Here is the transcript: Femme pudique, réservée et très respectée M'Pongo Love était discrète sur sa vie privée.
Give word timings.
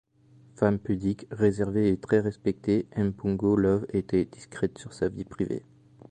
Femme 0.55 0.79
pudique, 0.79 1.27
réservée 1.29 1.89
et 1.89 1.97
très 1.99 2.21
respectée 2.21 2.87
M'Pongo 2.97 3.55
Love 3.55 3.85
était 3.93 4.25
discrète 4.25 4.79
sur 4.79 4.93
sa 4.93 5.09
vie 5.09 5.25
privée. 5.25 5.61